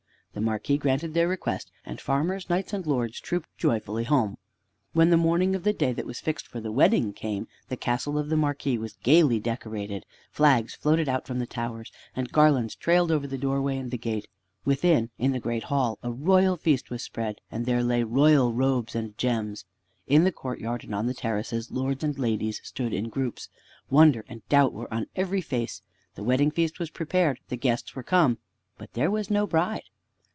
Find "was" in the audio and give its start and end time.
6.05-6.21, 8.77-8.95, 16.89-17.03, 26.79-26.89, 29.11-29.29